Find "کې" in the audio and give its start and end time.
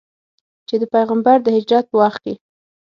2.25-2.33